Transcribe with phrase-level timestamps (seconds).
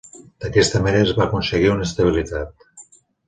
[0.45, 2.67] D'aquesta manera es va aconseguir una estabilitat.